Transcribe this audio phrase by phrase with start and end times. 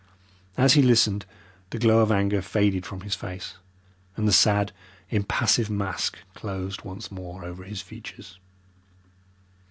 [0.57, 1.27] As he listened
[1.69, 3.57] the glow of anger faded from his face,
[4.17, 4.71] and the sad,
[5.11, 8.39] impassive mask closed once more over his features.